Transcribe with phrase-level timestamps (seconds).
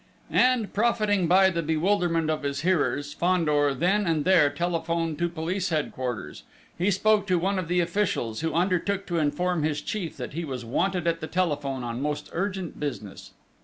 [0.33, 5.69] And profiting by the bewilderment of his hearers, Fandor, then and there, telephoned to Police
[5.69, 6.41] Headquarters;
[6.75, 10.43] he spoke to one of the officials, who undertook to inform his chief that he
[10.43, 13.33] was wanted at the telephone on most urgent business.